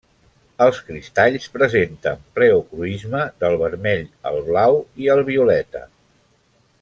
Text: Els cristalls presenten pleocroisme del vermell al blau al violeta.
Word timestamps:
Els 0.65 0.77
cristalls 0.87 1.43
presenten 1.57 2.23
pleocroisme 2.39 3.21
del 3.45 3.59
vermell 3.65 4.03
al 4.31 4.43
blau 4.51 4.83
al 5.17 5.23
violeta. 5.33 5.85